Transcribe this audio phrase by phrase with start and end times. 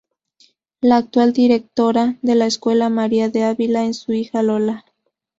[0.81, 4.83] La actual directora de la escuela María de Ávila es su hija Lola.